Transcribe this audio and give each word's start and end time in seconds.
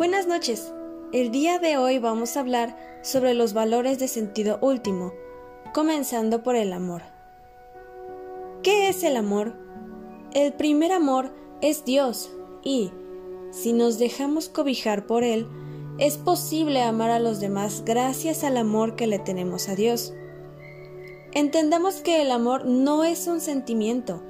Buenas 0.00 0.26
noches. 0.26 0.72
El 1.12 1.30
día 1.30 1.58
de 1.58 1.76
hoy 1.76 1.98
vamos 1.98 2.34
a 2.34 2.40
hablar 2.40 2.74
sobre 3.02 3.34
los 3.34 3.52
valores 3.52 3.98
de 3.98 4.08
sentido 4.08 4.58
último, 4.62 5.12
comenzando 5.74 6.42
por 6.42 6.56
el 6.56 6.72
amor. 6.72 7.02
¿Qué 8.62 8.88
es 8.88 9.04
el 9.04 9.18
amor? 9.18 9.52
El 10.32 10.54
primer 10.54 10.92
amor 10.92 11.34
es 11.60 11.84
Dios 11.84 12.32
y, 12.64 12.92
si 13.50 13.74
nos 13.74 13.98
dejamos 13.98 14.48
cobijar 14.48 15.04
por 15.04 15.22
Él, 15.22 15.46
es 15.98 16.16
posible 16.16 16.80
amar 16.80 17.10
a 17.10 17.20
los 17.20 17.38
demás 17.38 17.82
gracias 17.84 18.42
al 18.42 18.56
amor 18.56 18.96
que 18.96 19.06
le 19.06 19.18
tenemos 19.18 19.68
a 19.68 19.74
Dios. 19.74 20.14
Entendamos 21.32 21.96
que 21.96 22.22
el 22.22 22.30
amor 22.30 22.64
no 22.64 23.04
es 23.04 23.26
un 23.26 23.38
sentimiento, 23.42 24.22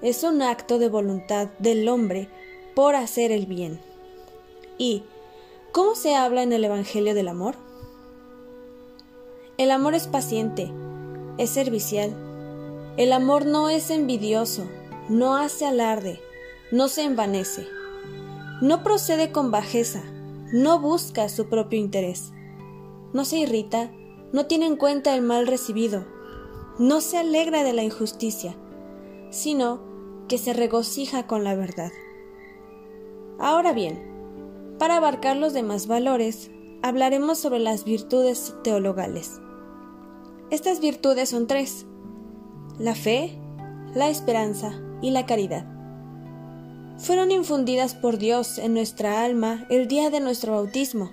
es 0.00 0.22
un 0.22 0.42
acto 0.42 0.78
de 0.78 0.88
voluntad 0.88 1.48
del 1.58 1.88
hombre 1.88 2.28
por 2.76 2.94
hacer 2.94 3.32
el 3.32 3.46
bien. 3.46 3.87
¿Y 4.78 5.02
cómo 5.72 5.96
se 5.96 6.14
habla 6.14 6.44
en 6.44 6.52
el 6.52 6.64
Evangelio 6.64 7.12
del 7.14 7.26
amor? 7.26 7.56
El 9.56 9.72
amor 9.72 9.94
es 9.94 10.06
paciente, 10.06 10.70
es 11.36 11.50
servicial. 11.50 12.14
El 12.96 13.12
amor 13.12 13.44
no 13.44 13.70
es 13.70 13.90
envidioso, 13.90 14.68
no 15.08 15.36
hace 15.36 15.66
alarde, 15.66 16.20
no 16.70 16.86
se 16.86 17.02
envanece, 17.02 17.66
no 18.60 18.84
procede 18.84 19.32
con 19.32 19.50
bajeza, 19.50 20.04
no 20.52 20.78
busca 20.78 21.28
su 21.28 21.48
propio 21.48 21.78
interés, 21.80 22.32
no 23.12 23.24
se 23.24 23.38
irrita, 23.38 23.90
no 24.32 24.46
tiene 24.46 24.66
en 24.66 24.76
cuenta 24.76 25.14
el 25.14 25.22
mal 25.22 25.48
recibido, 25.48 26.06
no 26.78 27.00
se 27.00 27.18
alegra 27.18 27.64
de 27.64 27.72
la 27.72 27.82
injusticia, 27.82 28.54
sino 29.30 29.80
que 30.28 30.38
se 30.38 30.52
regocija 30.52 31.26
con 31.26 31.42
la 31.42 31.56
verdad. 31.56 31.90
Ahora 33.40 33.72
bien, 33.72 34.17
para 34.78 34.96
abarcar 34.96 35.36
los 35.36 35.52
demás 35.52 35.86
valores, 35.86 36.50
hablaremos 36.82 37.38
sobre 37.38 37.58
las 37.58 37.84
virtudes 37.84 38.54
teologales. 38.62 39.40
Estas 40.50 40.80
virtudes 40.80 41.28
son 41.28 41.46
tres, 41.46 41.84
la 42.78 42.94
fe, 42.94 43.38
la 43.94 44.08
esperanza 44.08 44.80
y 45.02 45.10
la 45.10 45.26
caridad. 45.26 45.66
Fueron 46.98 47.30
infundidas 47.30 47.94
por 47.94 48.18
Dios 48.18 48.58
en 48.58 48.74
nuestra 48.74 49.22
alma 49.22 49.66
el 49.68 49.88
día 49.88 50.10
de 50.10 50.20
nuestro 50.20 50.52
bautismo, 50.52 51.10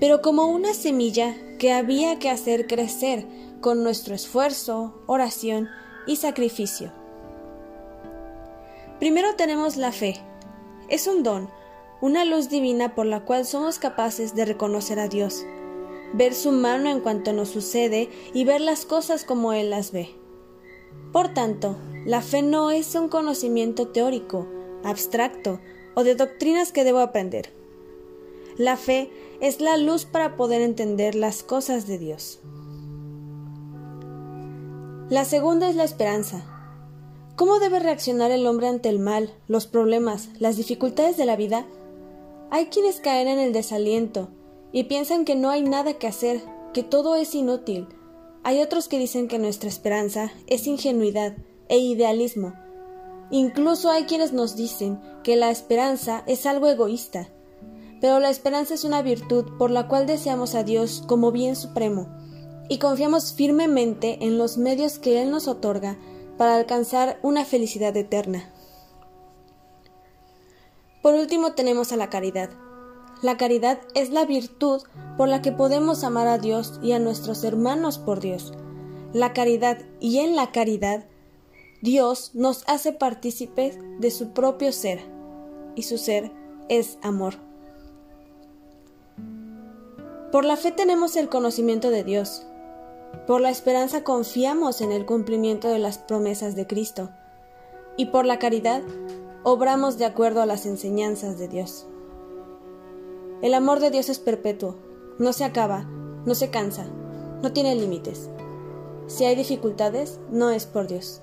pero 0.00 0.22
como 0.22 0.46
una 0.46 0.74
semilla 0.74 1.34
que 1.58 1.72
había 1.72 2.18
que 2.18 2.30
hacer 2.30 2.66
crecer 2.66 3.26
con 3.60 3.82
nuestro 3.82 4.14
esfuerzo, 4.14 5.02
oración 5.06 5.68
y 6.06 6.16
sacrificio. 6.16 6.92
Primero 8.98 9.34
tenemos 9.36 9.76
la 9.76 9.92
fe. 9.92 10.16
Es 10.88 11.06
un 11.06 11.22
don, 11.22 11.50
una 12.00 12.24
luz 12.24 12.48
divina 12.48 12.94
por 12.94 13.06
la 13.06 13.24
cual 13.24 13.44
somos 13.44 13.78
capaces 13.78 14.34
de 14.34 14.44
reconocer 14.44 15.00
a 15.00 15.08
Dios, 15.08 15.44
ver 16.12 16.34
su 16.34 16.52
mano 16.52 16.90
en 16.90 17.00
cuanto 17.00 17.32
nos 17.32 17.48
sucede 17.48 18.08
y 18.32 18.44
ver 18.44 18.60
las 18.60 18.84
cosas 18.84 19.24
como 19.24 19.52
Él 19.52 19.70
las 19.70 19.92
ve. 19.92 20.10
Por 21.12 21.34
tanto, 21.34 21.76
la 22.04 22.22
fe 22.22 22.42
no 22.42 22.70
es 22.70 22.94
un 22.94 23.08
conocimiento 23.08 23.88
teórico, 23.88 24.46
abstracto 24.84 25.60
o 25.94 26.04
de 26.04 26.14
doctrinas 26.14 26.72
que 26.72 26.84
debo 26.84 27.00
aprender. 27.00 27.52
La 28.56 28.76
fe 28.76 29.10
es 29.40 29.60
la 29.60 29.76
luz 29.76 30.04
para 30.04 30.36
poder 30.36 30.62
entender 30.62 31.14
las 31.14 31.42
cosas 31.42 31.86
de 31.86 31.98
Dios. 31.98 32.40
La 35.08 35.24
segunda 35.24 35.68
es 35.68 35.76
la 35.76 35.84
esperanza. 35.84 36.44
¿Cómo 37.34 37.60
debe 37.60 37.78
reaccionar 37.78 38.30
el 38.30 38.46
hombre 38.46 38.68
ante 38.68 38.88
el 38.88 38.98
mal, 38.98 39.32
los 39.46 39.66
problemas, 39.66 40.28
las 40.38 40.56
dificultades 40.56 41.16
de 41.16 41.24
la 41.24 41.36
vida? 41.36 41.66
Hay 42.50 42.66
quienes 42.66 43.00
caen 43.00 43.28
en 43.28 43.38
el 43.38 43.52
desaliento 43.52 44.30
y 44.72 44.84
piensan 44.84 45.24
que 45.24 45.34
no 45.34 45.50
hay 45.50 45.62
nada 45.62 45.94
que 45.94 46.06
hacer, 46.06 46.42
que 46.72 46.82
todo 46.82 47.14
es 47.14 47.34
inútil. 47.34 47.88
Hay 48.42 48.62
otros 48.62 48.88
que 48.88 48.98
dicen 48.98 49.28
que 49.28 49.38
nuestra 49.38 49.68
esperanza 49.68 50.32
es 50.46 50.66
ingenuidad 50.66 51.36
e 51.68 51.78
idealismo. 51.78 52.54
Incluso 53.30 53.90
hay 53.90 54.04
quienes 54.04 54.32
nos 54.32 54.56
dicen 54.56 54.98
que 55.22 55.36
la 55.36 55.50
esperanza 55.50 56.22
es 56.26 56.46
algo 56.46 56.68
egoísta. 56.68 57.28
Pero 58.00 58.20
la 58.20 58.30
esperanza 58.30 58.74
es 58.74 58.84
una 58.84 59.02
virtud 59.02 59.44
por 59.58 59.70
la 59.70 59.88
cual 59.88 60.06
deseamos 60.06 60.54
a 60.54 60.62
Dios 60.62 61.02
como 61.06 61.32
bien 61.32 61.56
supremo 61.56 62.08
y 62.68 62.78
confiamos 62.78 63.32
firmemente 63.32 64.18
en 64.24 64.38
los 64.38 64.58
medios 64.58 64.98
que 64.98 65.22
Él 65.22 65.30
nos 65.30 65.48
otorga 65.48 65.98
para 66.36 66.54
alcanzar 66.54 67.18
una 67.22 67.44
felicidad 67.44 67.96
eterna. 67.96 68.52
Por 71.08 71.14
último 71.14 71.52
tenemos 71.52 71.90
a 71.92 71.96
la 71.96 72.10
caridad. 72.10 72.50
La 73.22 73.38
caridad 73.38 73.80
es 73.94 74.10
la 74.10 74.26
virtud 74.26 74.82
por 75.16 75.26
la 75.26 75.40
que 75.40 75.52
podemos 75.52 76.04
amar 76.04 76.26
a 76.26 76.36
Dios 76.36 76.78
y 76.82 76.92
a 76.92 76.98
nuestros 76.98 77.44
hermanos 77.44 77.96
por 77.96 78.20
Dios. 78.20 78.52
La 79.14 79.32
caridad 79.32 79.78
y 80.00 80.18
en 80.18 80.36
la 80.36 80.52
caridad 80.52 81.06
Dios 81.80 82.32
nos 82.34 82.62
hace 82.66 82.92
partícipes 82.92 83.78
de 83.98 84.10
su 84.10 84.34
propio 84.34 84.70
ser 84.70 85.00
y 85.76 85.84
su 85.84 85.96
ser 85.96 86.30
es 86.68 86.98
amor. 87.00 87.36
Por 90.30 90.44
la 90.44 90.58
fe 90.58 90.72
tenemos 90.72 91.16
el 91.16 91.30
conocimiento 91.30 91.88
de 91.88 92.04
Dios. 92.04 92.46
Por 93.26 93.40
la 93.40 93.48
esperanza 93.48 94.04
confiamos 94.04 94.82
en 94.82 94.92
el 94.92 95.06
cumplimiento 95.06 95.68
de 95.68 95.78
las 95.78 95.96
promesas 95.96 96.54
de 96.54 96.66
Cristo. 96.66 97.08
Y 97.96 98.06
por 98.10 98.26
la 98.26 98.38
caridad 98.38 98.82
obramos 99.44 99.98
de 99.98 100.04
acuerdo 100.04 100.42
a 100.42 100.46
las 100.46 100.66
enseñanzas 100.66 101.38
de 101.38 101.48
Dios. 101.48 101.86
El 103.42 103.54
amor 103.54 103.80
de 103.80 103.90
Dios 103.90 104.08
es 104.08 104.18
perpetuo, 104.18 104.76
no 105.18 105.32
se 105.32 105.44
acaba, 105.44 105.84
no 106.24 106.34
se 106.34 106.50
cansa, 106.50 106.86
no 107.42 107.52
tiene 107.52 107.74
límites. 107.74 108.28
Si 109.06 109.24
hay 109.24 109.36
dificultades, 109.36 110.20
no 110.30 110.50
es 110.50 110.66
por 110.66 110.86
Dios. 110.86 111.22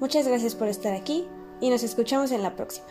Muchas 0.00 0.26
gracias 0.26 0.54
por 0.54 0.68
estar 0.68 0.94
aquí 0.94 1.26
y 1.60 1.70
nos 1.70 1.82
escuchamos 1.82 2.32
en 2.32 2.42
la 2.42 2.56
próxima. 2.56 2.88